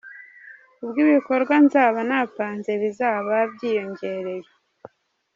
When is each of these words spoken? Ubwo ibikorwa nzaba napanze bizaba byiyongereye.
Ubwo 0.83 0.97
ibikorwa 1.05 1.55
nzaba 1.65 1.99
napanze 2.09 2.71
bizaba 2.81 3.35
byiyongereye. 3.53 4.49